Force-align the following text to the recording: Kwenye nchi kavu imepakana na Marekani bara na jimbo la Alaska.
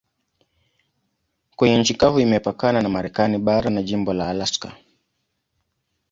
Kwenye 1.55 1.77
nchi 1.77 1.93
kavu 1.93 2.19
imepakana 2.19 2.81
na 2.81 2.89
Marekani 2.89 3.37
bara 3.37 3.69
na 3.69 3.83
jimbo 3.83 4.13
la 4.13 4.29
Alaska. 4.29 4.77